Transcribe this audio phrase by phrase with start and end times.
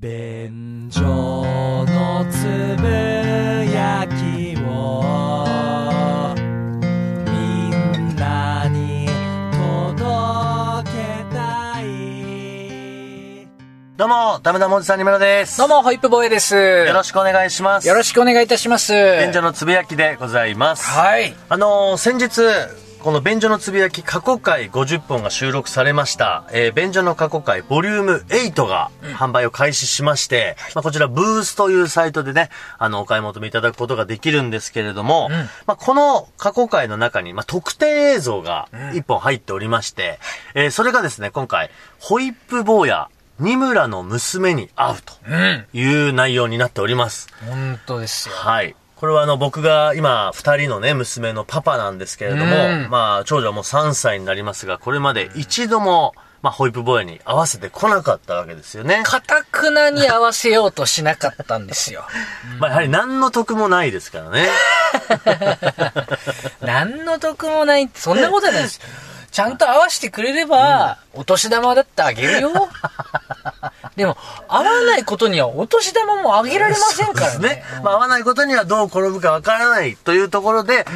[0.00, 2.44] 便所のつ
[2.80, 2.86] ぶ
[3.68, 5.02] やきを
[7.26, 9.08] みんなに
[9.50, 13.48] 届けたい
[13.96, 15.58] どうも、ダメダメおじさんにむらです。
[15.58, 16.54] どうも、ホイップボーイです。
[16.54, 17.88] よろしくお願いします。
[17.88, 18.92] よろしくお願いいたします。
[18.92, 20.88] 便所のつぶやきでございます。
[20.88, 21.34] はい。
[21.48, 22.40] あのー先日、
[23.02, 35.28] この便所のつぶやき過去回50本が収録されました、えー便所の過去回ボリューム8が販売を開始しまして、まあ、こちらブースというサイトでね、あの、お買い求めいただくことができるんですけれども、
[35.66, 40.18] まあ、この過去回の中に、まあ、特典映像が1本入っておりまして、
[40.54, 41.70] えーそれがですね、今回、
[42.00, 43.08] ホイップ坊や、
[43.38, 45.66] 二村の娘に会うとうん。
[45.72, 47.28] いう内容になっております。
[47.48, 48.34] 本当ですよ。
[48.34, 48.74] はい。
[48.98, 59.02] これはあの僕が今二人のね娘のパパなんですけれども、うんまあ長女はもう3歳になりますが、これまで一度も、まあホイップ坊やに合わせてこなかったわけですよね。
[59.04, 62.06] かたくなに合わせようとしなかったんですよ。
[62.58, 64.48] まあやはり何の得もないですからね。
[66.60, 68.80] 何の得もないって、そんなことはないです。
[69.30, 72.68] ちゃんと合わせてくれれば、お年玉だってあげるよ。
[73.98, 77.64] でも、合わないことにはお年玉もあげられませんからねね。。
[77.82, 80.86] まあ合わないことにはどう転ぶかわからないというところで、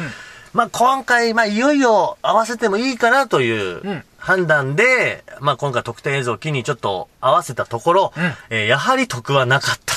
[0.53, 8.11] まあ今回、まあいよいよ合わせてもいいかなといううん判断で、まあ今回特典映像を機にちょっと合わせたところ、ん
[8.49, 9.93] えーやはり得はなかった。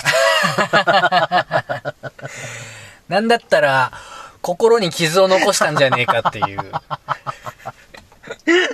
[3.08, 3.92] なんだったら、
[4.42, 6.72] 心に傷を残したんじゃねえかっていう。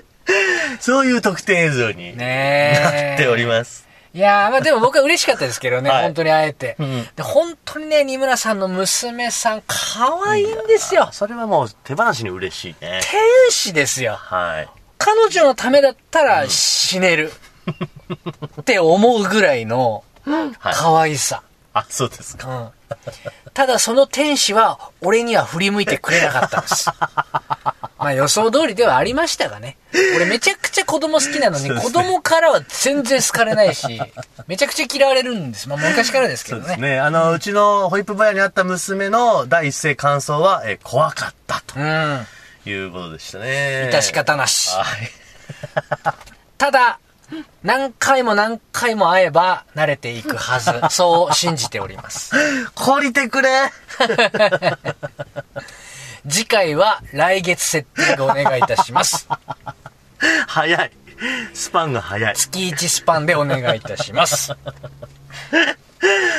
[0.80, 2.16] そういう特典映像に。
[2.16, 3.91] なっております。
[4.14, 7.22] いやー、まあでも僕は嬉しかったですけどね、 はい本当に会えて、うんで。
[7.22, 11.08] 本当にね、二村さんの娘さん、可愛いんですよ。
[11.12, 13.00] それはもう手放しに嬉しいね。
[13.02, 14.16] 天使ですよ。
[14.16, 14.68] はい。
[14.98, 17.32] 彼女のためだったら死ねる。
[18.60, 20.74] って思うぐらいのはい。
[20.74, 21.42] 可愛さ。
[21.74, 22.48] あ、そうですか。
[22.48, 22.68] うん。
[23.54, 26.90] ただその天使は俺には振り向いてくれなかったんです。
[28.02, 29.76] まあ予想通りではありましたがね。
[30.16, 34.00] 俺めちゃくちゃ子供好きなのに、子供からは全然好かれないし、
[34.46, 35.68] めちゃくちゃ嫌われるんです。
[35.68, 36.62] まあ昔からですけどね。
[36.64, 36.98] そうですね。
[37.00, 42.26] あの、うちのホイップバヤにあった娘の第一声感想は、えー怖かったとうん。
[42.64, 43.90] いうことでしたね。
[43.92, 44.70] 致し方なし。
[44.70, 45.10] はい。
[46.58, 46.98] ただ、
[47.62, 50.70] 何回も何回も会えば慣れていくはず。
[50.94, 52.34] そう信じております。
[52.76, 53.48] 懲りてくれ
[56.28, 59.28] 次回は来月設定でお願いいたします。
[60.46, 60.92] 早い。
[61.52, 62.34] スパンが早い。
[62.36, 64.52] 月1スパンでお願いいたします。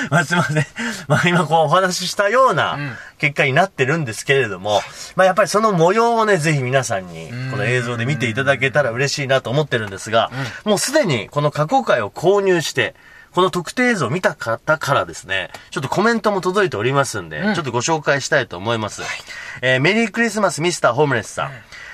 [0.09, 0.65] まあ、すいません。
[1.07, 2.77] まあ、今こうお話ししたような
[3.17, 4.81] 結果になってるんですけれども、
[5.15, 10.31] まあ、やっぱりその模様をね、ぜひ皆さんに、この映像で見ていただけたら嬉しいなと思ってるんですが、
[10.65, 12.95] もうすでにこの過去回を購入して、
[13.33, 19.01] この特定映像を見た方からですね、ちょっとコメントも届いておりますんで、ちょっとご紹介したいと思います。
[19.61, 21.51] えーメリークリスマスミスターホームレスさん。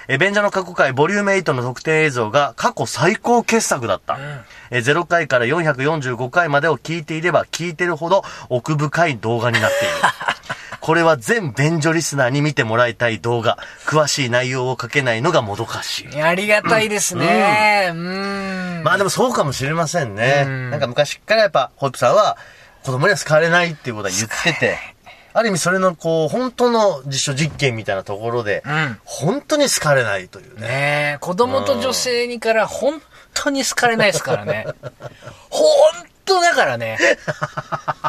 [0.10, 4.18] えー、便所の過去回ボリューム8の特定映像が過去最高傑作だった。
[4.70, 9.94] えー0回から445回までを聞いていれば聞いてるほど奥深い動画になっている。
[10.90, 13.60] これは全便所リスナーに見てもらいたい動画。
[13.86, 16.20] 詳しい内容を書けないのがもどかしい。
[16.20, 17.92] ありがたいですね。
[17.92, 18.84] うーん。
[18.84, 20.46] まあでもそうかもしれませんね。
[20.72, 22.38] なんか昔からやっぱ、ホイップさんは
[22.84, 24.80] 子供には好かれないっていうことは言ってて、
[25.34, 30.62] ある意味それのこう、本当の実証実験みたいなところで、うん本当に好かれないというね。
[30.62, 33.00] ねえ、子供と女性にから本
[33.36, 34.66] 当に好かれないですからね。
[35.52, 35.62] 本
[36.26, 36.98] 当だからね。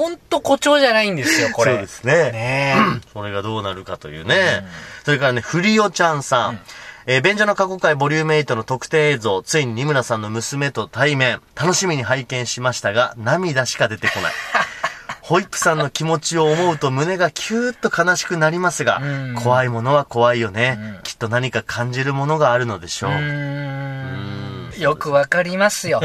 [0.00, 1.72] 本当誇張じゃないんですよ、これ。
[1.72, 2.32] そうですね。
[2.32, 2.74] ね
[3.12, 4.64] そ れがどうなるかというね。
[5.04, 6.60] それからね、フリオちゃんさん。
[7.06, 14.32] えー便所の過去回ボリューム8の特定映像、ついに二村さんの娘と対面、楽しみに拝見しましたが、涙しか出てこない。
[15.20, 23.10] ホイップさんの気持ちを思うと胸がキューッと悲しくなりますが、ん怖いものは怖いよね、きっと何か感じるものがあるのでしょう。
[23.12, 24.78] え。
[24.78, 24.80] う。
[24.80, 26.00] よくわかりますよ。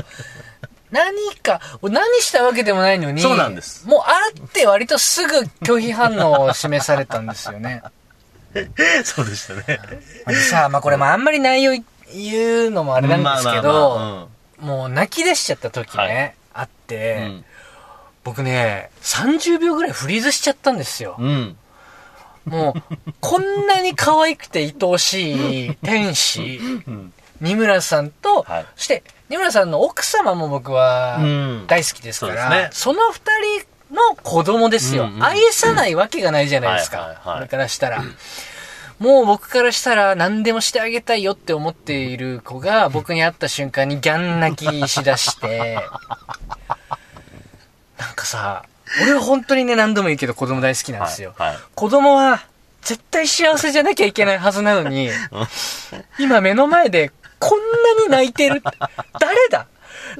[0.95, 3.21] 何か、何したわけでもないのに。
[3.21, 7.83] そうなんですもう会って割とすぐ拒否反応を示されたんですよね。
[9.03, 9.79] そうでしたね。
[10.25, 11.73] でさあ、まあこれもあんまり内容
[12.13, 14.27] 言うのもあれなんですけど、
[14.59, 17.45] まもう泣き出しちゃった時ね、はいあって、うん
[18.23, 21.15] 僕ね、30秒ぐらいフリーズしちゃったんですよ。
[21.19, 21.55] うん。
[22.45, 26.59] もう、こんなに可愛くて愛おしい天使、
[27.41, 28.65] 二村さんと、はい。
[28.75, 31.67] そして、二村さんの奥様も僕はうん。
[31.67, 32.69] 大好きですから、そうですね。
[32.71, 33.21] その二
[33.89, 37.21] 人の子供ですよ、うんうん愛さないわけがないじゃないですか。
[37.23, 38.03] これからしたら。
[38.97, 45.77] もう僕からしたら何でもしてあげたいよって思っている子が僕に会った瞬間にギャン泣きしだして、
[48.25, 48.63] さ、
[49.01, 51.33] 俺は本当にね、何度も言うけど子供大好きなんですよ。
[51.37, 51.57] はいはい。
[51.75, 52.43] 子供は、
[52.81, 55.09] 絶対幸せじゃなきゃいけないはずなのに、
[56.19, 58.61] 今目の前でこんなに泣いてる？
[59.19, 59.67] 誰だ？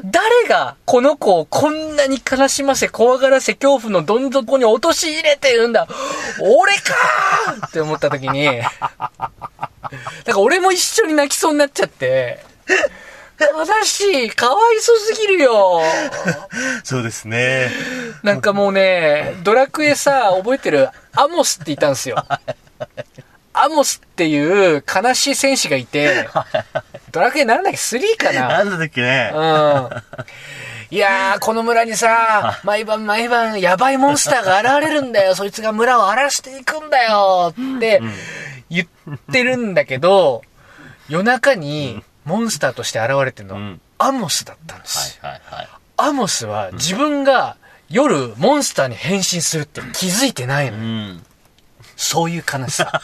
[0.03, 5.88] 誰がこの子をこんなに悲しませ、怖がらせ、恐怖のどん底に陥れてるんだ？
[6.41, 9.39] 俺かーって思った時に、だか
[10.25, 12.44] ら俺も一緒に泣きそうになっちゃって、
[13.39, 15.81] 悲しい、かわいそすぎるよ。
[16.83, 17.69] そうですね。
[18.23, 20.89] なんかもうね、ドラクエさ、覚えてる？
[21.13, 22.25] アモスっていたんですよ。
[23.53, 26.27] アモスっていう悲しい戦士がいて、
[27.15, 29.31] ドラクエなんだっけ ?3 かななんだっけね。
[29.33, 29.89] うん。
[30.91, 35.33] いやー、この村にさ、毎晩毎晩やばいモンスターが現れるんだよ。
[35.33, 38.01] そいつが村を荒らしていくんだよって
[38.69, 40.41] 言ってるんだけど、
[41.07, 45.17] 夜中にモンスターとして現れてるの、んアモスだったんです。
[45.21, 45.69] はいはい。
[45.95, 47.56] アモスは自分が
[47.89, 50.81] 夜モンスターに変身するって気づいてないのう。
[50.81, 51.23] ん。
[51.95, 53.01] そういう悲しさ。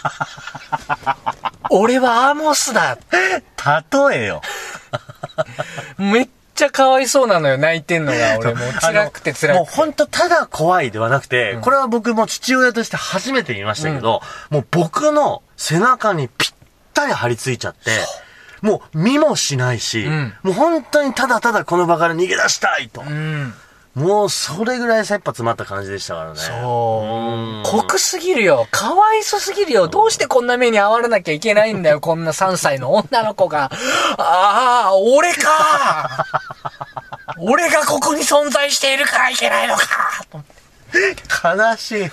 [1.69, 2.97] 俺はアモスだ
[4.11, 4.41] 例えよ。
[5.97, 8.38] めっちゃかわいそうなのよ、泣いてんのが。
[8.38, 9.75] 俺もう辛くて辛もうくて。
[9.77, 16.53] 本当ただ怖いではなくて、これは僕も父親として初めて見ましたけど、もう僕の背中にぴっ
[16.94, 17.91] たり張り付いちゃって、
[18.61, 23.03] もう見もしないし、んもう本当にただただこの場から逃げ出したいと。
[23.95, 24.03] うん。
[24.03, 26.35] もうそれぐらい切羽詰まった感じでしたからね。
[26.38, 27.59] そう。
[27.59, 28.67] ん濃すぎるよ。
[28.71, 29.88] かわいそすぎるよ。
[29.88, 31.99] どうしてこんな目に遭われなきゃいけないんだよ。
[32.01, 33.71] こんな3歳の女の子が。
[34.17, 36.25] ああ、俺か
[37.38, 39.85] 俺がここに存在しているからいけないのか
[41.44, 42.11] 悲しい。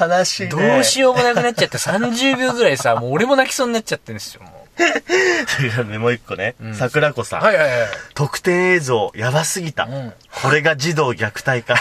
[0.00, 0.48] 悲しい、ね。
[0.48, 4.42] どうしようもなくなっちゃって30秒ぐらいさ、もう俺も泣きそうになっちゃってるんですよ。
[4.80, 7.40] もそれからね、もう一個ね、桜子さん。
[7.40, 7.88] うはいはいはい。
[8.14, 9.84] 特典映像、やばすぎた。
[9.86, 10.12] ん
[10.42, 11.76] これが児童虐待か。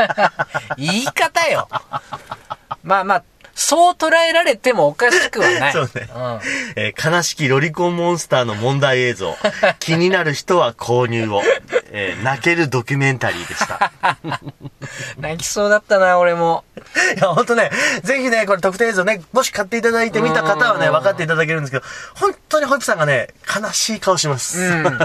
[0.76, 1.68] 言い方よ。
[2.82, 3.24] まあまあ、
[3.58, 5.72] そう捉えられてもおかしくはない。
[5.74, 6.40] そうねうん。
[6.76, 9.36] えー悲しきロリコンモンスターの問題映像。
[9.80, 11.42] 気になる人は購入を。
[11.90, 13.90] えー泣けるドキュメンタリーでした。
[15.18, 16.64] 泣きそうだったな、俺も。
[17.16, 17.70] いや、ほんとね、
[18.02, 24.60] ぜひね、これ特典映像ね、もし買っていただいて見た方はね、うん分かっていただけるんですけど、本当にホイップさんがね、悲しい顔します。
[24.60, 24.98] うん。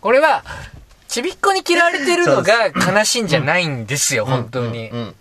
[0.00, 0.44] これは、
[1.08, 4.90] ちびっこに嫌われてるのが悲しいんじゃないんですよ、本当に。
[4.90, 5.06] うん。
[5.06, 5.14] こう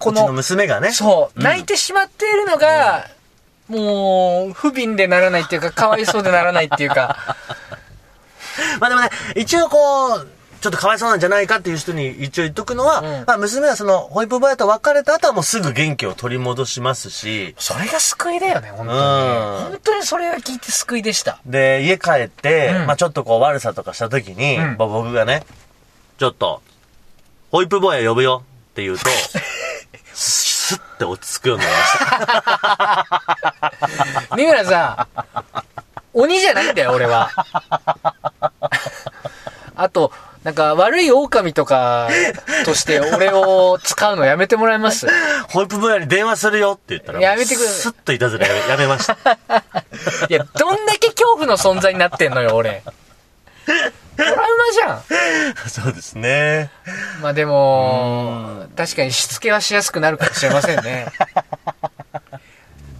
[0.00, 0.92] ちのの、娘がね。
[0.92, 3.08] そう、泣いてしまっているのが、
[3.68, 7.16] もう、不憫でならないっていうか、かわいそうでならないっていうか、
[8.80, 10.28] まあでもね、一応こう、
[10.60, 13.24] ちょっとかわいそうなんじゃないかっていう人に一応言っとくのは、うん。
[13.26, 18.98] まあ娘はその、ホイップボーイと別れた後はもうすぐ元気を取り戻しますし、それが救いだよね、本当に。
[18.98, 19.04] うん。
[19.70, 21.38] 本当にそれが聞いて救いでした。
[21.46, 22.86] で、家帰って、うん。
[22.86, 24.76] まあちょっとこう悪さとかした時に、うん。
[24.78, 25.44] まあ僕がね、
[26.18, 26.62] ちょっと、
[27.50, 29.04] ホイップボーイ呼ぶよって言うと、
[30.18, 31.98] スッて落ち着くようになりまし
[34.30, 34.32] た。
[34.34, 35.16] 三村さん、
[36.14, 37.28] 鬼じゃないんだよ、俺は。
[39.76, 40.10] あと、
[40.42, 42.08] なんか悪い狼とか
[42.64, 45.06] として俺を使うのやめてもらえます
[45.48, 49.12] ホイップボーイに電話するよって言ったら、やめてくれスッといたずらやめ やめました。
[49.12, 49.16] い
[50.32, 52.82] や、どんだけ恐怖の存在になってんのよ、俺。
[54.72, 55.02] じゃん。
[55.68, 56.70] そうですね。
[57.22, 61.06] まあでも、確かにしつけはしやすくなるかもしれませんね。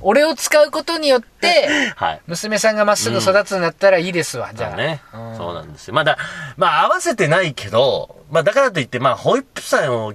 [0.00, 2.20] 俺を使うことによって、はい。
[2.28, 4.76] 娘さんがまっすぐ育つんだったらいいですわ、じゃあ。
[4.76, 5.94] ね、うんそうなんですよ。
[5.94, 6.16] まあだ、
[6.56, 10.14] まあ合わせてないけど、まあだからといって、まあホイップさんを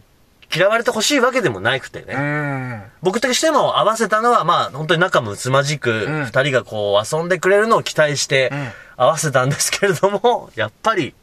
[0.54, 2.14] 嫌われてほしいわけでもなくてね。
[2.14, 2.84] うん。
[3.02, 11.14] 僕としても合わせたのは、まあ本当に仲睦まじく、ん二人がこう遊んでくれるのを期待してん合わせたんですけれども、やっぱり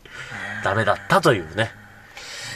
[0.62, 1.72] ダメだったというね。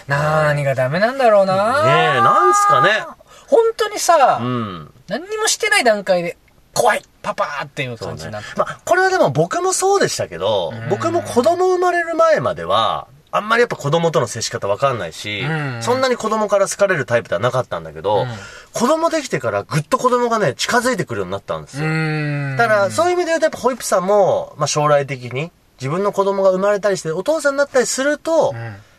[0.08, 3.04] 何がダメなんだろうなねえ、なんすかね。
[3.46, 4.92] 本当にさ、うん。
[5.08, 6.36] 何にもしてない段階で、
[6.74, 8.48] 怖いパパーっていう感じになって。。
[8.56, 18.26] まあ、これはでも僕もそうでしたけど、僕も子供生まれる前までは、あんまりやっぱ子供との接し方わかんないし、うんそんなに子供から好かれるタイプではなかったんだけど、うん
[18.74, 21.86] 子供できてからぐっと子供がね、近づいてくるようになったんですよ。
[21.86, 25.50] んだから、そういう意味で言うとやっぱホイップさんも、まあ将来的に
[25.82, 28.56] 自分の子供が生まれたりしてお父さんになったりすると、ん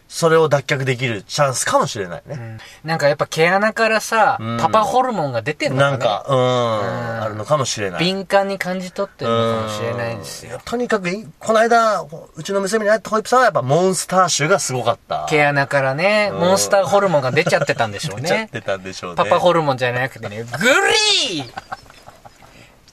[0.09, 2.59] それを脱却できるチャンスかもしれないね。
[2.83, 7.99] なんかやっぱ毛穴からさ、うんパパホルモンが出てんのかねなんか、うん、あるのかもしれない。
[7.99, 10.59] 敏感に感じ取ってるのかもしれないですよ。
[10.59, 15.25] ととにかくい、この間、うちの娘に会ったホイップさんはやっぱモンスター臭がすごかった。
[15.29, 18.21] 毛穴からね、うんモンスターホルモンが出ちゃってたんでしょうね。
[18.21, 19.15] 出ちゃってたんでしょうね。
[19.15, 20.49] パパホルモンじゃなくてね、グ
[21.31, 21.51] リー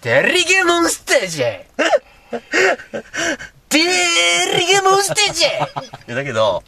[0.00, 1.49] デリゲモンスターじゃ
[3.71, 5.53] 誰がモンスターじゃい
[6.09, 6.62] やだけど、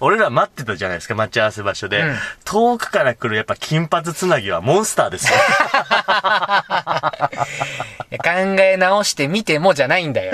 [0.00, 2.00] 俺ら待ってたじゃないですか、待ち合わせ場所で。
[2.00, 5.38] うん遠くから来るやっぱ金髪つなぎはモンスターですよ。
[8.18, 8.30] 考
[8.60, 10.32] え直してみてもじゃないんだよ。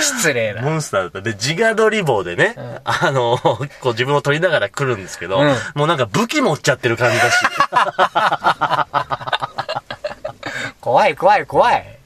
[0.00, 0.62] 失礼な。
[0.62, 1.20] モンスターだった。
[1.20, 7.36] で、自画撮り棒でね、あの、こう自分を撮りながら来るんですけど、うんもうなんか武器持っちゃってる感じだし。
[10.80, 11.97] 怖い怖い怖い。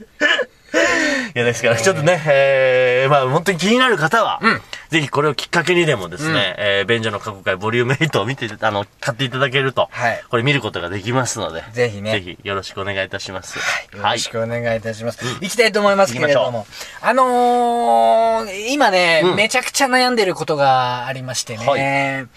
[1.35, 4.61] いや、ですから、ちょっとね、えー、まあ、本当に気になる方は、うん
[4.93, 13.59] ぜひこれをきっかけにでもですね、えー、便所の過去回ボリューム8を見て、あの、買っていただけると、はいこれ見ることができますので、ぜひねぜひよろしくお願いいたします。
[13.97, 15.25] よろしくお願いいたします。
[15.41, 16.67] 行きたいと思いますけれども。
[17.01, 21.67] あのー、今ね、うんめちゃくちゃ悩んでることがありましてね。
[21.67, 22.29] はい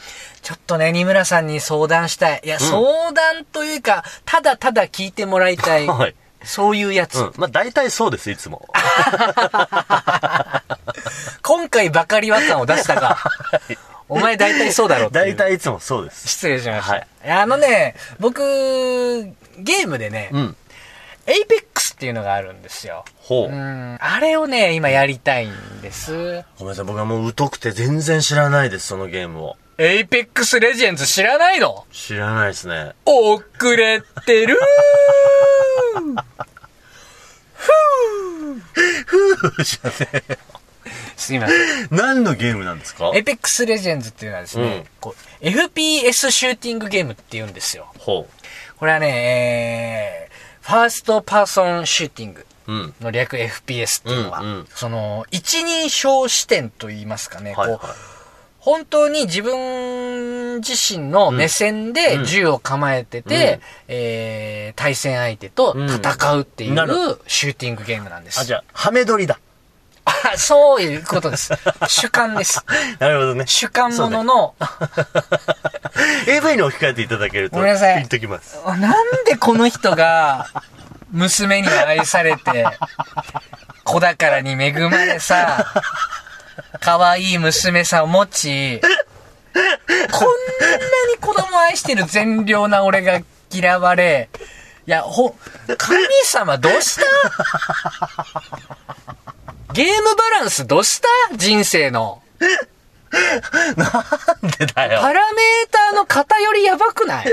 [0.42, 2.42] ちょっとね、二村さんに相談したい。
[2.46, 5.88] いや、相談というか、ただただ聞いてもらいたい。
[5.90, 6.16] はい。
[6.46, 7.20] そういうやつ。
[7.20, 7.34] うん。
[7.38, 8.68] まあ、大体そうです、いつも。
[11.42, 13.18] 今回ばかりは感を出したが、
[14.10, 16.28] お前大体そうだろう大体いつもそうです。
[16.28, 16.94] 失礼しました。
[16.94, 18.40] はいあのね、僕、
[19.58, 20.56] ゲームでね、うん。
[21.28, 23.04] Apex っていうのがあるんですよ。
[23.18, 23.50] ほう。
[23.50, 23.98] うん。
[24.00, 26.44] あれをね、今やりたいんです。
[26.60, 29.56] ごめんなさい、僕はもう疎くて全然知らないです、そのゲームを。
[29.80, 31.86] エイペックスレジェンズ知らないの？
[31.92, 32.92] 知らないですね。
[33.06, 33.44] 遅
[33.76, 34.60] れてる
[39.64, 40.38] じゃね
[41.16, 41.88] すいません。
[41.92, 43.12] 何のゲームなんですか？
[43.16, 47.88] エイペックスレジェンズっていうのはですね、うんこう FPS シューティングゲームって言うんですよ。
[47.98, 48.28] ほ
[48.78, 52.74] これはね、えー、 first person shooting う。
[52.74, 52.94] うん。
[53.02, 57.90] の略 FPS っていうのは、うんうんその、一人称視点と言いますかね、はいはいこう、
[58.66, 66.76] 本当に自分自身の目線でうん銃を構えてて、うんえー、対戦相手と戦うっていう
[67.28, 68.40] シューティングゲームなんです。
[68.40, 69.40] あ、じゃあ、ハメ撮りだ。
[70.04, 71.54] あそういうことです。
[71.88, 72.66] 主観です。
[72.98, 73.44] なるほどね。
[73.46, 74.56] 主観ものの、
[76.28, 78.58] AV に置き換えていただけると、ごめんなさいピンときます。
[78.66, 80.48] なんでこの人が、
[81.12, 82.66] 娘に愛されて、
[83.84, 85.66] 子宝に恵まれさ、
[86.80, 90.28] 可愛い娘さんを持ち、こんな
[91.14, 93.22] に子供を愛してる善良な俺が
[93.52, 94.30] 嫌われ、
[94.88, 95.36] いや、ほ、
[95.78, 97.04] 神様どうした？
[99.74, 101.08] ゲームバランスどうした？
[101.36, 102.22] 人生の。
[103.78, 105.02] なんでだよ。
[105.02, 107.28] パラメーターの偏りやばくない？
[107.28, 107.30] い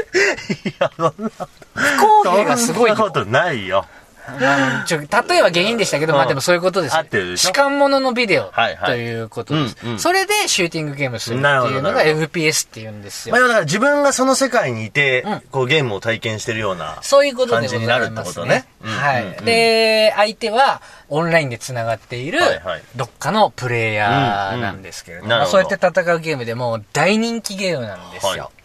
[0.78, 1.30] や、そんな、
[1.74, 3.84] 不公平がすごいよそんなことないよ。
[4.40, 6.18] まあちょ、例えは原因でしたけど、うん。
[6.18, 6.98] まあでもそういうことですよ。
[7.00, 7.48] 合ってるでしょ？
[7.48, 8.52] 主観物のビデオ
[8.84, 9.76] ということです。
[9.84, 9.98] うんうん。
[9.98, 13.34] それでシューティングゲームするっていうのが FPS っていうんですよ。
[13.34, 13.42] まあ、。
[13.42, 15.40] だから自分がその世界にいて、うん。
[15.50, 16.98] こうゲームを体験してるような。
[17.02, 18.48] そういうことでござい感じになるってことね。
[18.54, 18.66] ね。
[18.82, 19.44] うんはい、うんうん。
[19.44, 22.40] で、相手はオンラインで繋がっている
[22.96, 28.30] どっかのプレイヤーなんですけれども、そうやって戦うゲームでもう大人気ゲームなんですよ。
[28.30, 28.38] はい。
[28.38, 28.62] で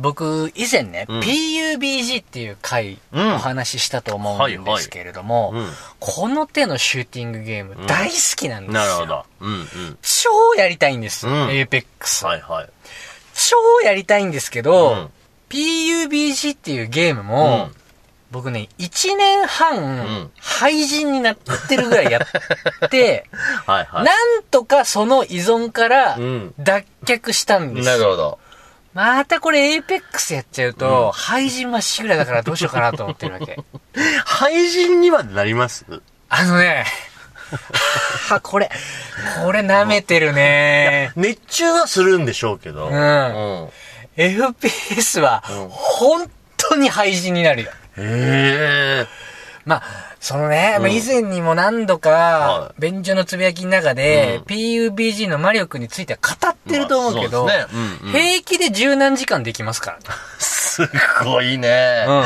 [0.00, 8.80] 僕、以前ね、うん PUBG っていう回、うんお話ししたと思うんですけれども、はいはいうんこの手のシューティングゲーム大好きなんですよ。
[8.80, 9.24] なるほど。
[9.40, 9.98] うんうん。
[10.02, 12.26] 超やりたいんですよ、うん APEX。
[12.26, 12.68] はいはい。
[13.34, 13.56] 超
[13.86, 15.10] やりたいんですけど、うん
[15.50, 17.82] PUBG っていうゲームも、うん
[18.32, 21.36] 僕ね、1年半、ん廃人になっ
[21.68, 22.20] てるぐらいや
[22.86, 23.26] って、
[23.66, 24.04] はいはい。
[24.06, 27.98] なんとかその依存からうん脱却したんですよ。
[27.98, 28.38] なるほど。
[28.94, 33.58] またこれ APEX やっちゃうと、廃人まっしぐらいだからどうしようかなと思ってるわけ。
[34.26, 35.86] 廃人にはなります？
[36.28, 36.84] あのね、
[38.28, 38.70] は これ、
[39.44, 41.12] これ舐めてるね。
[41.16, 42.88] 熱中はするんでしょうけど。
[42.88, 43.70] うんうん。
[44.16, 47.70] FPS はうん、本当に廃人になるよ。
[47.96, 49.06] へえ。
[49.64, 49.82] まあ、
[50.22, 57.48] そのね、まあうん以前にも何度はか、便所のつぶやきの中で、うん PUBG の魔力については語ってると思うけど、
[58.12, 60.04] 平気で十何時間できますからね。
[60.38, 60.88] す
[61.24, 62.06] ごいね。
[62.08, 62.24] うん。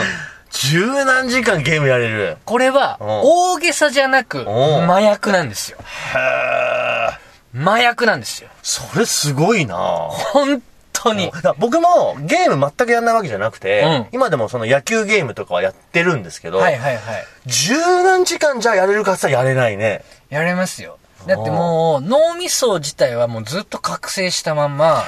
[0.50, 2.36] 十何時間ゲームやれる。
[2.44, 5.78] これは、うん大げさじゃなく、うん麻薬なんですよ。
[6.14, 7.18] へえ。
[7.58, 8.50] 麻薬なんですよ。
[8.62, 10.62] それすごいな本
[11.02, 11.30] 当に。
[11.58, 17.24] 僕もゲーム全くやんないわけじゃなくて、うん今でもその野球ゲームとかはやってるんですけど、はいはいはい。
[17.46, 20.04] 十何時間じゃやれるかさやれないね。
[20.30, 20.98] やれますよ。
[21.26, 25.04] だってもう、脳みそ自体はもうずっと覚醒したまんま、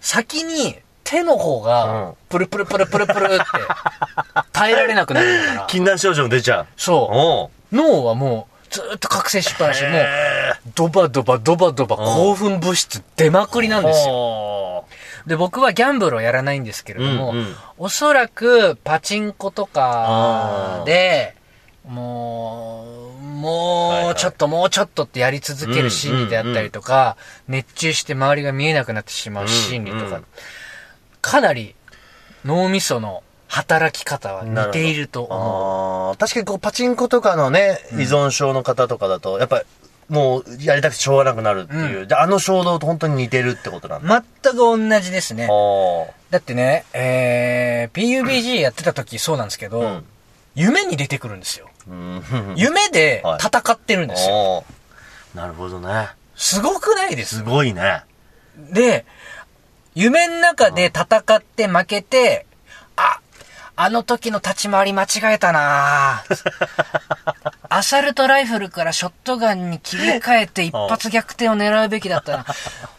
[0.00, 3.44] 先に手の方うんが、プルプルプルプルプルって、
[4.52, 5.66] 耐えられなくなるから。
[5.68, 6.66] 禁断症状も出ちゃう。
[6.76, 7.76] そおうう。
[7.76, 14.12] 脳はもう、ずっと覚醒しっぱなし、もう、へドバドバドバドバ興奮物質出まくりなんですよ。
[14.14, 14.84] よ。
[15.26, 17.54] で、僕はギャンブルをやらないんですけれども、うんうん。
[17.78, 21.34] おそらくパチンコとかで、
[21.86, 22.86] も
[23.20, 27.16] う、もうちょっともうちょっとってやり続ける心理であったりとか、
[27.48, 30.04] 熱中して周りが見えなくなってしまう心理とか。
[30.04, 30.24] うんうん、
[31.20, 31.74] かなり
[32.44, 36.16] 脳みその働き方は似ていると思う。
[36.16, 39.64] 確かにこうパチンコとかのね、依存症の方とかだと、やっぱり
[40.12, 42.06] もうやりたくてしょうがなくなるっていう。
[42.06, 44.22] で、あの衝動と本当に似てるってことなんだ。
[44.42, 45.48] 全く同じですね。
[45.50, 50.04] あだってね、えー、PUBG やってた時そうなんですけど、うん
[50.54, 51.70] 夢に出てくるんですよ。
[51.88, 52.56] ーうん。
[52.58, 54.66] 夢で 戦ってるんですよ。
[54.68, 56.08] あーなるほどね。
[56.36, 57.36] すごくないです？
[57.36, 58.02] すごいね。
[58.58, 59.06] で、
[59.94, 62.44] 夢の中で戦って負けて、
[62.96, 63.20] あ、
[63.74, 66.22] あの時の立ち回り間違えたな
[67.68, 72.44] アサルトライフルからショットガンに切り替えて一発逆転を狙うべきだったな。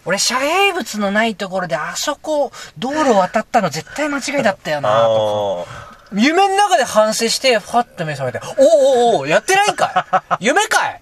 [0.03, 5.71] 俺、遮蔽物のないところであそこ、道路渡ったの絶対間違いだったよなとか。
[5.71, 11.01] あ夢の中で反省して、ファッと目覚めて、おおおおやってないんかい夢かい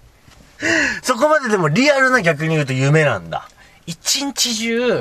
[0.60, 3.48] ーそこまででもリアルな逆に言うと夢なんだ。
[3.86, 5.00] 一日中うん。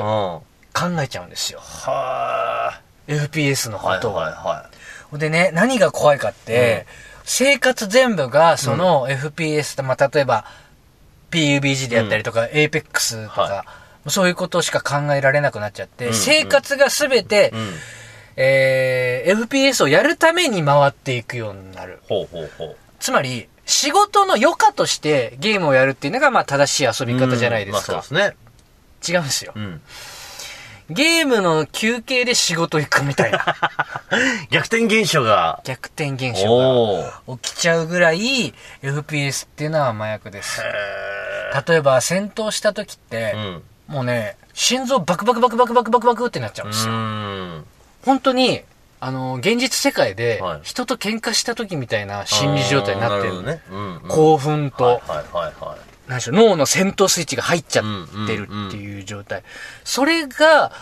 [0.74, 1.60] 考えちゃうんですよ。
[1.60, 2.80] は
[3.16, 3.82] FPS のい。
[3.82, 4.16] はいことを。
[4.16, 4.70] はいは
[5.14, 6.86] でね、何が怖いかって、
[7.24, 10.46] 生活全部がその FPS と、まあ、例えば
[11.32, 13.66] PUBG であったりとか、Apex とか、は
[14.08, 17.58] そういうことしか考えられなくなっちゃって、うん生活が全て、い。
[17.58, 17.74] うん。
[18.38, 22.00] えー FPS をやるために回っていくようになる。
[22.08, 22.78] ほうほうほう。
[23.00, 27.94] つまり、仕事の余暇としてゲームをやるっていうのが、まあ、正しい遊び方じゃないですか。
[27.94, 28.36] うんまあそうですね。
[29.08, 29.54] 違うんですよ。
[29.56, 29.82] うん。
[30.94, 33.56] ゲームの休憩で仕事行くみたいな
[34.52, 35.62] 逆転現象が。
[35.64, 37.02] 逆転現象。
[37.28, 40.62] が起きちゃうぐらい FPS っていうのは麻薬です。
[40.62, 40.64] へ
[41.68, 43.64] 例えば戦闘した時ってー、うん。
[43.88, 46.94] もうね、心臓バクバクバクバクバクバクバクってなっちゃうんですよ。
[46.94, 47.66] ん。
[48.06, 48.62] 本当に、
[49.00, 53.44] あの、現実世界ではい人と喧嘩した時みたいな心理状態になってる。
[53.44, 53.62] ね。
[53.72, 54.10] うん、うん。
[54.10, 55.71] 興奮と、はいはいはいはい。
[56.12, 59.44] 何でしょう、脳の戦闘スイッチが入っちゃってるっていう状態。
[59.86, 60.74] それが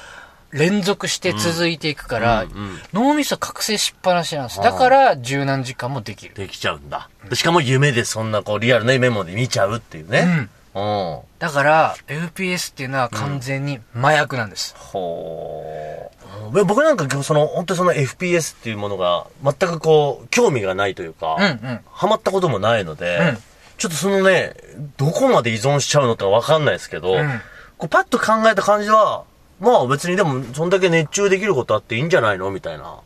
[0.51, 4.59] 連続して続いていくから、うんうん脳みそ覚醒しっぱなしなんです。
[4.59, 6.33] だから十何時間もできる。
[6.33, 7.09] できちゃうんだ。
[7.29, 10.49] でしかも夢でそんなこうリアルなメモで見ちゃうっていうね。
[10.73, 11.19] うん。
[11.37, 14.75] だから、FPS っていうのは完全に麻薬なんです。
[14.77, 16.11] ほ
[16.53, 16.65] う。
[16.65, 23.37] 僕なんかその、本当にその FPS っていうものが全くこう、興味がないというか、うんうんハマったこともないので、うん
[23.79, 24.53] ちょっとそのね、
[24.97, 27.41] どこまで依存しちゃうのってわかんないですけど、うん
[27.77, 29.23] こうパッと考えた感じは、
[29.61, 32.51] まあ別にでもそんだけ熱中できることあっていいんじゃないの？
[32.51, 32.99] みたいな。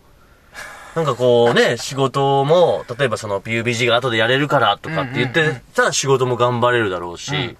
[0.96, 7.56] なんかこうね、 仕事も、例えばその PUBG が後でやれるからとかって言ってたら仕事も頑張れるだろうし、うんっ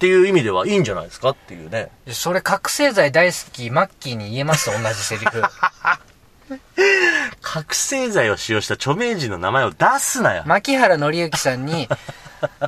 [0.00, 1.90] ていう意味ではいいんじゃないですかっていうね。
[2.06, 4.70] でそれ覚醒剤大好き、マッキーに言えます？
[4.70, 5.42] 同じセリフ。
[7.42, 10.42] 覚醒剤を使用した著名人の名前を出すなよ。
[10.46, 11.88] 牧原紀之さんに、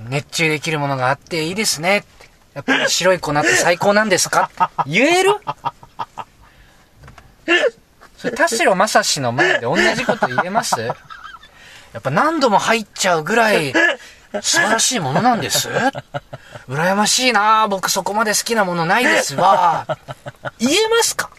[0.09, 2.05] 熱中できるものがあっていいですね。
[2.55, 4.51] やっぱり白い粉って最高なんですか？
[4.87, 5.37] 言える？
[8.19, 10.81] それ田代正史の前で同じこと言えます？
[10.81, 10.95] や
[11.99, 13.73] っぱ何度も入っちゃうぐらい
[14.41, 15.69] 素晴らしいものなんです。
[16.69, 19.87] 羨ましいな僕そこまで好きなものないですわ。
[20.59, 21.31] 言えますか？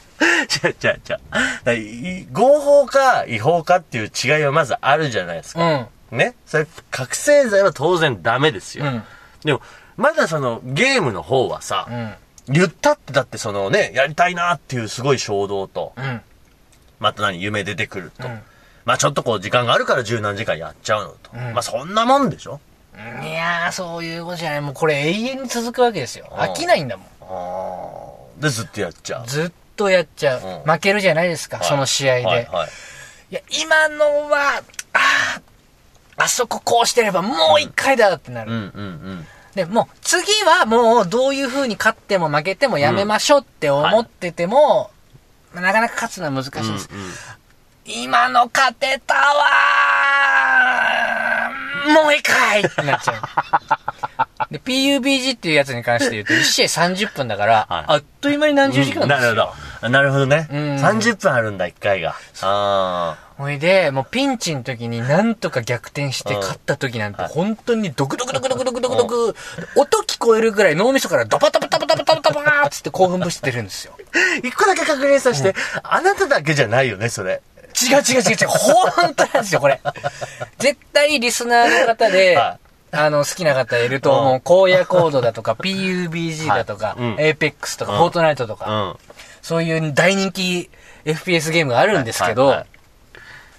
[0.65, 0.99] 違う違う違う。
[1.01, 1.19] だか
[1.65, 5.75] らい合法か違法かっていう違いはまずあるじゃないですうか。
[5.75, 5.87] ん。
[6.13, 6.35] ね。
[6.45, 8.85] それ、覚醒剤は当然ダメですよ。
[8.85, 9.03] うん。
[9.43, 9.61] でも、
[9.97, 12.13] まだそのゲームの方はさ、うん。
[12.47, 16.21] 言ったってだってそのね、やりたいなっていうすごい衝動と、うん。
[16.99, 18.27] また何、夢出てくると。
[18.27, 18.41] うん
[18.85, 21.31] まあちょっとこう時間があるから十何時間やっちゃうのと。
[21.33, 22.59] うんまあそんなもんでしょ？
[23.23, 24.61] いやー、そういうことじゃない。
[24.61, 26.27] もうこれ永遠に続くわけですよ。
[26.29, 28.41] うん飽きないんだもん。
[28.41, 29.25] で、ずっとやっちゃう。
[29.25, 30.41] ずっとやっちゃう。
[30.65, 32.25] うん負けるじゃないですか、はいその試合で。
[32.25, 32.69] はいい、はい。
[33.35, 34.61] や、今のは、
[36.17, 38.51] あそここうしてればもう一回だってなる。
[38.51, 39.27] うんうんうん。
[39.55, 44.91] で、もう次はもうどういう風に勝っても負けてもやめましょうって思ってても、
[45.53, 46.89] まあなかなか勝つのは難しいです。
[46.91, 47.11] うんうん
[47.85, 54.51] 今の勝てたわーもう一回ってなっちゃう。
[54.53, 59.17] で、PUBG っていうやつに関して言うと、1試合30分だから、はいあっという間に何十時間ですよ。
[59.17, 59.53] なるほど。
[59.89, 60.47] なるほどね。
[60.51, 62.15] うん30分あるんだ、1回が。
[62.41, 69.35] あほいで、もうピンチの時になんとか逆転してうん勝った時なんて、本当にドクドクドクドクドクドクドク、
[69.75, 73.93] 音聞こえるぐらい脳みそからドパドパドパドパドパドパーっつって興奮物質出るんですよ。
[73.97, 74.37] あ。
[74.43, 77.41] 一個だけ確認させて、あなただけじゃないよね、それ。
[77.81, 79.81] 違う違う違う違う、本当なんですよ、これ。
[80.59, 82.59] 絶対リスナーの方で、は
[82.95, 84.67] あの、好きな方いると思う。
[84.67, 88.95] 荒野コードだとか、PUBG だとかはいうん Apex とか、うんフォートナイトとか、うん。
[89.43, 90.71] そういう大人気
[91.05, 92.65] FPS ゲームがあるんですけど、はいはい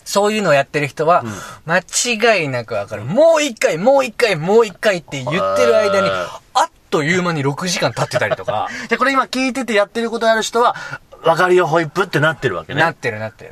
[0.07, 1.25] そういうのをやってる人は、
[1.65, 3.05] 間違いなくわかる。
[3.05, 10.77] もう一回、もう一回、もう一回って言ってる間に、ああっという間に6時間経ってたりとか、じゃあこれ今聞いててやってることある人は、
[11.23, 12.83] わかるよ、ホイップってなってるわけね。
[12.83, 13.51] なってるなってる。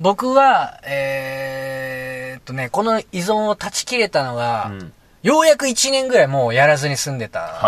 [0.00, 4.92] 僕は、えーっとね、この依存を断ち切れたのが、うん
[5.26, 7.58] ようやく1年ぐらいもうやらずに済んでた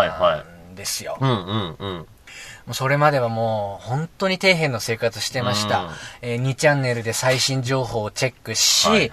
[0.71, 1.17] んですよ。
[1.19, 2.05] うんうんうん。
[2.69, 5.79] もうそれまではもう本当に底辺の生活してました。
[5.79, 5.89] うん
[6.21, 9.09] えー2チャンネルで最新情報をチェックし、はいはい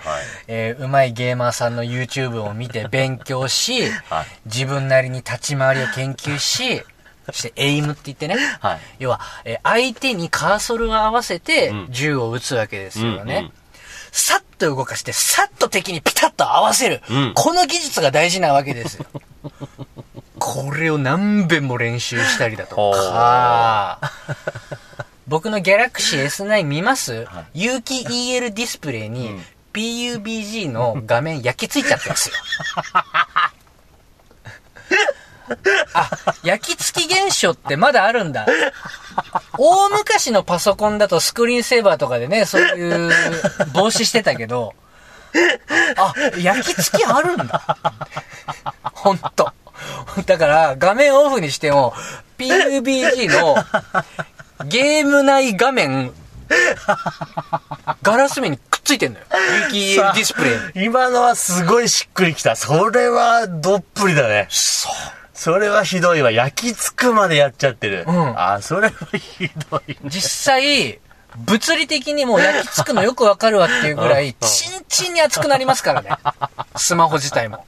[0.47, 6.83] えーうまいゲーマーさんの YouTube を見て勉強し、 はい自分なりに立ち回りを研究し、
[7.25, 8.81] そしてエイムって言ってね、はい。
[8.99, 13.37] 要は、えー相手にカーソルを合わせてうん銃を撃つわけですよね。
[13.37, 13.53] うんうん
[14.19, 17.03] さっと動かして、さっと敵にピタッと合わせる。
[17.11, 19.07] うんこの技術が大事なわけですよ。
[20.47, 24.01] これを何遍も練習したりだとか。
[25.27, 29.45] 僕のギャラクシー S9 見ます、有機 EL ディスプレイにうん
[29.77, 32.35] PUBG の画面焼き付いちゃってるんですよ。
[35.93, 36.11] あ、
[36.43, 38.47] 焼き付き現象ってまだあるんだ。
[39.59, 43.13] 大昔のパソコンだとスクリーンセーバーとかでね、そういう
[43.75, 44.73] 防止してたけど、
[45.99, 47.77] あ、焼き付きあるんだ。
[48.95, 49.53] ほんと。
[50.25, 51.93] だから、画面オフにしても、
[52.39, 53.57] PUBG の
[54.67, 56.13] ゲーム内画面、
[58.03, 59.27] ガラス面にくっついてんのよ。
[59.67, 60.87] 有機 EL ディスプレイに。
[60.87, 62.57] 今のはすごいしっくりきた。
[62.57, 64.47] それはどっぷりだね。
[64.51, 64.93] そう。
[65.35, 66.31] それはひどいわ。
[66.31, 68.05] 焼き付くまでやっちゃってる。
[68.07, 69.97] うんあ、それはひどい。
[70.05, 70.99] 実際、
[71.37, 76.11] 物理的にもう焼き付くのよくわかるわっていうぐらい、 チンチンに熱くなりますからね。
[76.77, 77.67] スマホ自体も。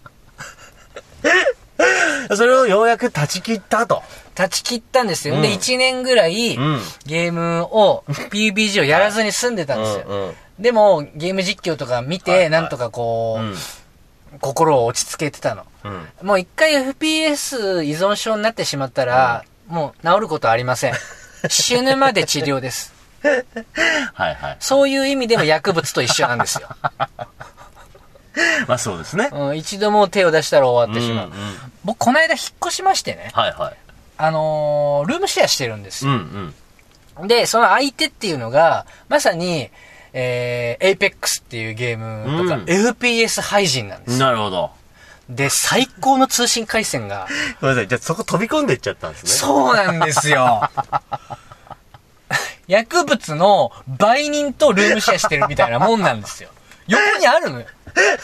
[2.37, 4.03] それをようやく断ち切ったと。
[4.35, 5.35] 断ち切ったんですよ。
[5.35, 10.05] うんで、1年ぐらい、うんゲームを、PUBG をやらずに済んでたんですよ。
[10.07, 13.55] うんうんでも、ゲーム実況とか見て、はいはいなんとかこう、うん。
[14.41, 15.65] 心を落ち着けてたの。
[15.85, 16.27] うん。
[16.27, 20.95] もう一回 FPS 依存症になってしまったら、もう治ることはありません。
[21.49, 22.93] 死ぬまで治療です。
[24.13, 24.57] はいはい。
[24.61, 26.69] そういう意味でも薬物と一緒なんですよ。
[28.67, 29.31] まあそうですね。
[29.33, 31.27] うん、一度もう手を出したら終わってしまう。
[31.29, 33.75] うんうん僕、この間引っ越しましてね、はいはい。
[34.19, 37.23] あのールームシェアしてるんですうんよ。
[37.23, 37.29] うん。
[37.29, 39.71] で、その相手っていうのが、まさに、
[40.13, 44.27] えー、Apex っていうゲームとか、うん FPS 廃人なんですよ。
[44.27, 44.71] なるほど。
[45.29, 47.27] で、最高の通信回線が、
[47.61, 47.89] ごめんなさい。
[47.89, 49.31] じゃあそこ飛び込んでいっちゃったんですね。
[49.31, 50.69] そうなんですよ。
[52.67, 56.51] 薬物の売人とルームシェアしてるみたいなもんなんですよ。
[56.87, 57.67] 横にあるのよ。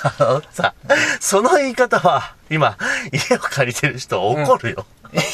[0.03, 0.75] あのさ、
[1.21, 2.77] その言い方は、今、
[3.13, 4.87] 家を借りてる人怒るよ。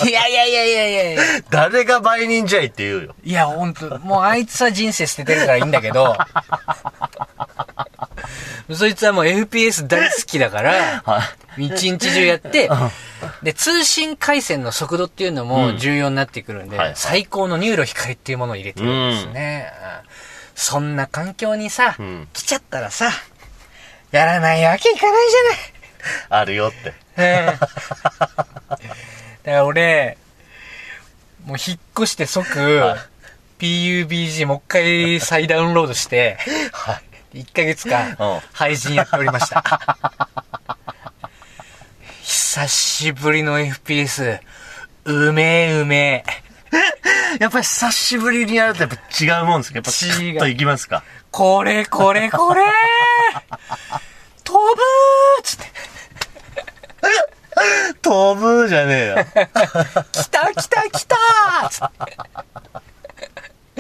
[0.07, 1.23] いやいやいやいやいやいや。
[1.51, 3.15] 誰が売人じゃいって言うよ。
[3.25, 6.17] いや、ほんと、もうあいつは人生捨ててるからいいんだけど、
[8.75, 11.23] そいつはもう FPS 大好きだから、は
[11.57, 11.67] い。
[11.67, 12.71] 一日中やって、
[13.43, 19.73] で、通信回線の速度っていうのも重要になってくるんで、はいはい最高の NURO 光っていうものを入れてるんですね。
[20.05, 20.11] うん
[20.61, 23.11] そんな環境にさ、うん来ちゃったらさ、
[24.11, 25.27] やらないわけいかない
[26.31, 26.95] あるよって。
[27.17, 27.55] じゃない。
[27.55, 27.69] うんだか
[29.45, 30.19] ら俺、
[31.47, 32.99] もう引っ越して即、はい
[33.61, 36.39] PUBG もう一回再ダウンロードして、
[36.73, 37.01] は
[37.33, 37.43] い。
[37.43, 39.63] 1ヶ月間うん、配信やっておりました。
[42.23, 44.41] 久しぶりの FPS、
[45.05, 47.39] うめえうめえ。
[47.39, 49.77] やっぱり久しぶりにやるとやっぱ違うもんですか？
[49.77, 49.91] やっぱ
[50.23, 50.39] 違う。
[50.39, 51.03] といきますか？
[51.31, 52.63] これこれこれ
[54.43, 55.65] 飛ぶーっつって、
[58.11, 59.15] 飛ぶじゃねえよ。
[60.11, 62.17] 来た来た来たーっつって。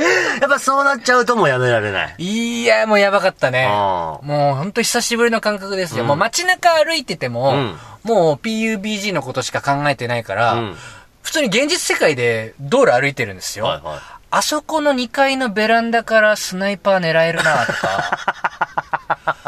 [0.40, 2.14] やっぱそうなっちゃうともうやめられない。
[2.18, 3.66] いや、もうやばかったね。
[3.66, 6.02] もうほんと久しぶりの感覚ですよ。
[6.02, 10.78] うんもう街中歩いてても、うんもう PUBG のことしか考えてないから、うん
[11.22, 13.64] 普通に現実世界で道路歩いてるんですよ。
[13.64, 13.98] はいはい。
[14.30, 18.18] あそこの2階のベランダからスナイパー狙えるなとか。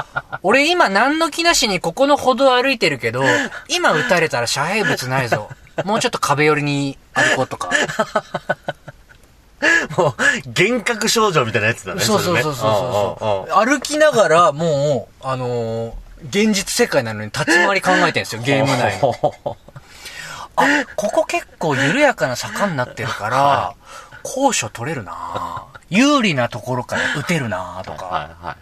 [0.43, 3.23] 俺今何の気なしにここの歩道歩いてるけど、
[3.69, 5.49] 今撃たれたら遮蔽物ないぞ。
[5.85, 7.71] もうちょっと壁寄りに歩こうとか。
[9.97, 10.15] もう、
[10.49, 12.01] 幻覚症状みたいなやつだね。
[12.03, 13.65] そうそうそうそうそう。
[13.65, 15.93] 歩きながらもう、あのー
[16.29, 19.15] 現実世界なのに立ち回り考えてるんですよ、ゲーム内の。
[19.45, 19.57] の。
[20.55, 23.75] あ、ここ結構緩やかな坂になってるから、
[24.23, 28.05] 高所取れるな有利なところから撃てるなとか。
[28.07, 28.57] はいは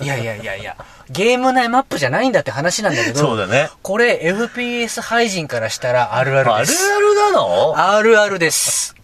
[0.00, 0.76] いやいやいやいや、
[1.10, 3.12] ゲーム内マップじゃないんだって話なんだけい。
[3.12, 3.70] ど、そうだね。
[3.82, 6.84] これ FPS 廃人からしたらあるあるあるです。
[6.92, 7.74] あるなの？
[7.76, 8.94] あるあるです。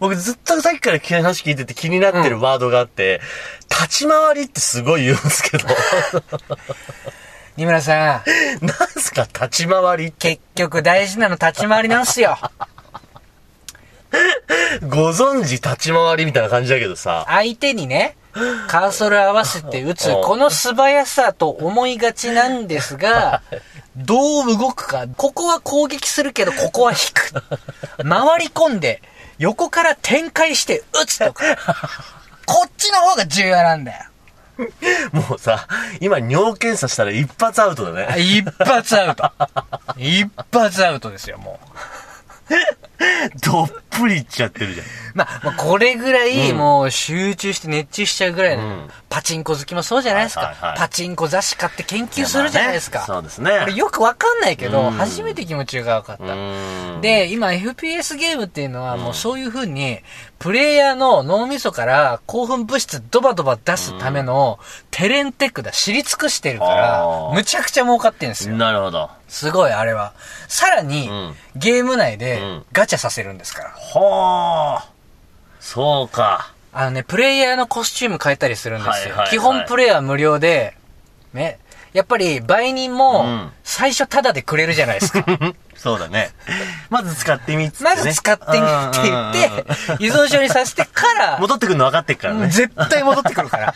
[0.00, 3.20] 僕ずっとさっきから話聞いてて気になってるワードがあって、
[3.68, 5.64] 立ち回りってすごい言うんですけど、
[7.56, 8.24] 二村さん、
[8.66, 10.36] なんすか立ち回りって？
[10.36, 12.38] 結局大事なの立ち回りなんすよ。
[14.88, 17.24] ご存知立ち回りみたいな感じだけどさ。
[17.28, 18.16] 相手にね、
[18.68, 23.42] カーソル合わせて 打つ、うんこの素早さと思いがちなんですが、
[23.96, 25.06] どう動くか。
[25.16, 27.32] ここは攻撃するけど、ここは引く。
[28.02, 29.02] 回り込んで、
[29.38, 31.44] 横から展開して打つとか。
[32.46, 34.04] こっちの方が重要なんだよ。
[35.12, 35.66] もうさ、
[36.00, 38.20] 今尿検査したら一発アウトだね。
[38.20, 39.30] 一発アウト。
[39.96, 41.58] 一発アウトですよ、も
[42.48, 42.54] う。
[43.44, 44.86] どっぷりいっちゃってるじゃん。
[45.14, 50.40] まあ、まあこれぐらい、うんもう集中して熱中しちゃうぐらいの、うんパチンコ好きもそうじゃないですか。
[50.40, 52.98] はいはいはいパチンコ雑誌買って研究するじゃないですか。
[52.98, 53.60] まあねそうですね。
[53.60, 56.34] これよくわかんないけど、うん初めて気持ちが分かった。
[56.34, 60.00] うん、で、今 FPS ゲームっていうのはもうそういう風に、
[60.38, 64.58] プレイヤーの脳みそから興奮物質ドバドバ出すための
[64.90, 68.56] テレンテックだ、知り尽くしてるからむちゃくちゃ儲かってんですよ。
[68.56, 69.10] なるほど。
[69.28, 70.12] すごい、あれは。
[70.46, 73.70] さらに、うんゲーム内でうんガチャさせるんですから。
[73.72, 74.84] ほー。
[75.58, 76.52] そうか。
[76.72, 78.92] あのね、プレイヤーのコスチューム変えたりするんですよ。
[78.92, 80.76] はいはいはい基本プレイは無料で、
[81.34, 81.58] ね。
[81.92, 85.24] やっぱり売人うもん、最初タダでくれるじゃないですか。
[85.74, 86.30] そうだね。
[86.90, 87.90] まず使ってみっつって、ね。
[87.90, 92.48] まず使ってみって言って、依存症にさせてから、戻ってくるの分かってっからね。
[92.48, 93.74] 絶対戻ってくるから。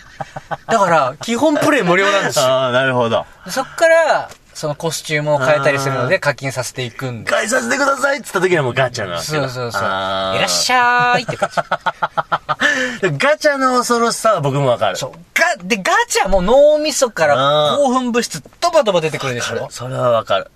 [0.66, 2.44] だから、基本プレイ無料なんですよ。
[2.46, 3.27] ああ、なるほど。
[3.49, 7.31] そっから、そのコスチュームを変えたりするので課金させていくんで。
[7.31, 9.83] 返させてくださいっつった時にはもうガチャなわけだそうそうそう。
[9.83, 11.57] いらっしゃーいって感じ。
[13.18, 14.96] ガチャの恐ろしさは僕もわかる。
[14.96, 15.12] そう。
[15.33, 19.68] ガ、で、ガチャも脳みそから興奮物質ドバドバ出てくるでしょ？
[19.70, 20.51] それはわかる。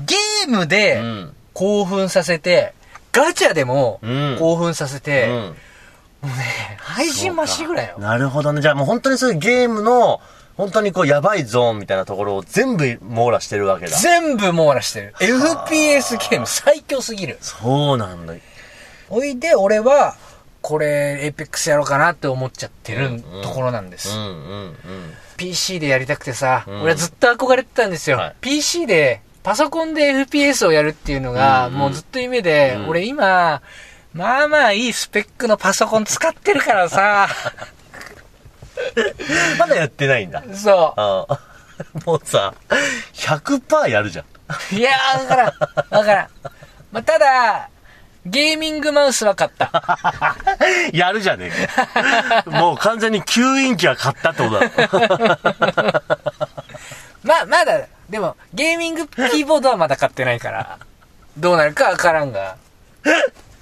[0.00, 2.74] ゲームでうん興奮させて、
[3.10, 5.56] ガチャでもうん興奮させうて、ん。
[6.78, 7.98] 廃人まっしぐらよ。
[7.98, 8.60] なるほどね。
[8.62, 10.20] じゃあもう本当にそういうゲームの、
[10.60, 13.96] 本当にこうやばいゾーンみたいなところを全部網羅してるわけだ。
[13.96, 15.14] 全部網羅してる。
[15.18, 17.38] FPS ゲーム最強すぎる。
[17.40, 18.34] そうなんだ。
[19.08, 20.16] おいで、俺は、
[20.60, 24.10] これ、 Apex やろうかなって思っちゃってるうんところなんです。
[24.10, 24.76] うんうんうん。
[25.38, 28.18] PC でやりたくてさ、うん俺はずっと憧れてたんですよ。
[28.18, 33.62] はい PC で、パソコンで FPS をやるっていうのが、うんもうずっと夢で、うん俺今、
[34.12, 37.28] まあまあいいスペックのパソコン使ってるからさ、
[39.58, 40.42] まだやってないんだ。
[40.54, 41.50] そああ
[42.04, 42.54] もうさ、
[43.14, 44.24] 100%やるじゃん。
[44.72, 44.74] う。
[44.74, 45.46] いやー、わからん。
[45.46, 46.28] わからん。
[46.92, 47.68] まあ、ただ、
[48.26, 49.70] ゲーミングマウスは買った。
[50.92, 52.50] やるじゃねえか。
[52.50, 55.40] もう完全に吸引機は買ったってことだ。
[57.22, 60.78] まあ、まだ、でも、ゲーミングキーボードはまだ買ってないから、
[61.36, 62.56] どうなるかわからんが。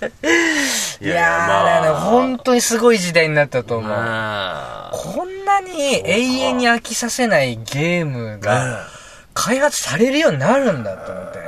[0.00, 3.90] いやー、だから本当にすごい時代になったと思う。
[3.90, 8.87] まあこんなに永遠に飽きさせないゲームが
[9.34, 11.38] 開発されるようになるんだと思って。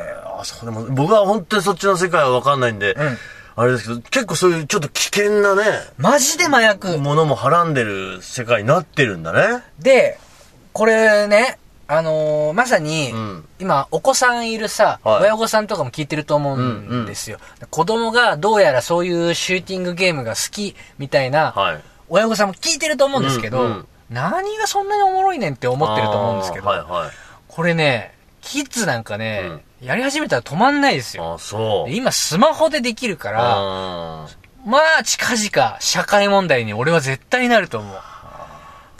[0.40, 3.18] あ、そうでも、僕は本当にそっちの世界はわかんないんで、うん
[3.56, 5.62] あれですけど、結構そういうちょっと危険なね、
[5.98, 6.96] マジで麻薬。
[6.96, 9.62] ものもはらんでる世界になってるんだね。
[9.78, 10.18] で、
[10.72, 11.58] これね、
[11.92, 17.38] あのーまさに、うん今、お子さんいるさ、はい親御さんとかも聞いてると思うんですよ。
[17.70, 21.82] 子供がどうやらそういうシューティングゲームが好きみたいな、はい。
[22.08, 27.10] 親御さんも聞いてると思うんですけど、うんうん何がそんなにおもろいねんって思ってると思うんですけど、はいはい。
[27.46, 31.38] これね、キッズなんかね、やり始めたら止まんないですよ。
[31.88, 34.26] 今スマホでできるから、あ
[34.66, 37.96] まあ近々社会問題に俺は絶対なると思う。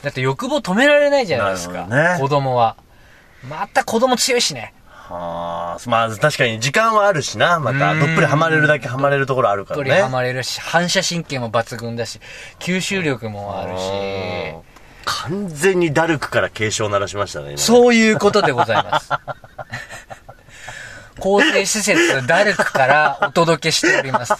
[0.02, 1.86] だって欲望止められないじゃないですか。
[1.86, 2.76] ね子供は。
[3.48, 4.74] また子供強いしね。
[5.08, 5.90] ーあー。
[5.90, 7.92] まあ確かに時間はあるしな、また。
[7.92, 9.84] うんどっぷりハマれるだけハマれるところあるからね。
[9.84, 12.20] どっぷりハマれるし、反射神経も抜群だし、
[12.58, 13.82] 吸収力もあるし、
[14.54, 14.60] うん
[15.04, 19.10] 完全にダルクから警鐘を鳴らしましたね、そういうことでございます。
[21.18, 24.34] 構成施設ダルクからお届けしております。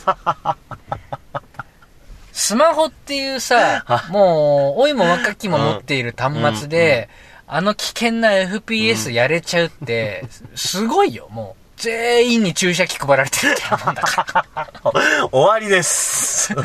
[2.42, 7.11] スマホっていうさ、もう、老いも若きも持っている端末で、
[7.46, 10.24] あの危険な FPS やれちゃうって、
[10.55, 11.61] すごいよ、もう。
[11.76, 14.70] 全員に注射器配られてるってもんだから。
[15.31, 16.55] 終わりです。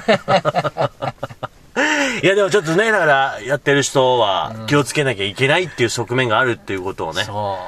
[2.24, 7.60] いやでもちょっとね、だからやってる人は気をつけなきゃいけないっていう側面があるっていうことをね、そ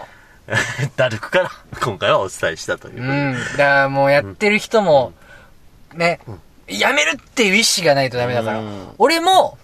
[0.95, 3.05] ダルクから今回はお伝えしたというう。
[3.05, 3.33] うん。
[3.33, 5.11] だからもうやってる人も、
[5.93, 6.21] ね、
[6.67, 8.87] やめるっていう意思がないとダメだからうん。
[8.97, 9.57] 俺も、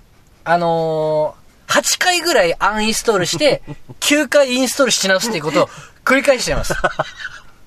[0.43, 3.61] あのー、8回ぐらいアンインストールして、
[3.99, 5.69] 9回インストールし直すっていうことを
[6.05, 6.73] 繰り返してます。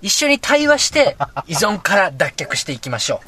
[0.03, 3.21] 一緒に対話して、依存から脱却していきましょ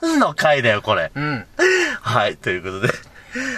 [0.00, 1.10] 何の回だよ、これ。
[1.14, 1.20] う。
[1.20, 1.46] うん。
[2.02, 2.92] はい、ということで、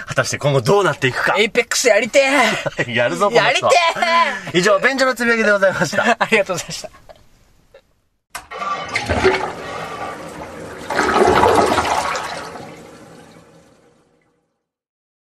[0.05, 1.35] 果たして今後どうなっていくか。
[1.37, 2.19] Apex やりて
[2.87, 3.71] やるぞ、えやりてこの
[4.51, 6.05] 人以上、便所のつぶやきでございました。
[6.05, 6.89] えありがとうございました。